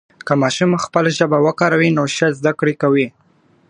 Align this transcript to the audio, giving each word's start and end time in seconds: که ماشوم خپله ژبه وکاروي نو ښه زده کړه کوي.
که 0.27 0.33
ماشوم 0.41 0.71
خپله 0.85 1.09
ژبه 1.17 1.37
وکاروي 1.47 1.89
نو 1.97 2.03
ښه 2.15 2.27
زده 2.37 2.51
کړه 2.59 2.73
کوي. 2.81 3.07